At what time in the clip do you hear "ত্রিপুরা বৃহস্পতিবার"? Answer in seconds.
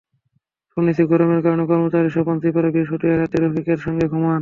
2.41-3.19